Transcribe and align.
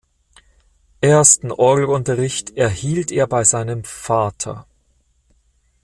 Ersten 1.01 1.51
Orgelunterricht 1.51 2.57
erhielt 2.57 3.11
er 3.11 3.27
bei 3.27 3.43
seinem 3.43 3.83
Vater. 3.83 4.65